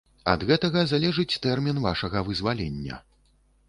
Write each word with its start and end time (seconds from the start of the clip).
Ад 0.31 0.45
гэтага 0.51 0.85
залежыць 0.93 1.39
тэрмін 1.45 1.85
вашага 1.87 2.27
вызвалення. 2.31 2.95